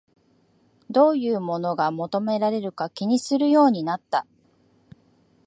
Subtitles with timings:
[0.89, 4.25] どういうものが求められるか気にするようになった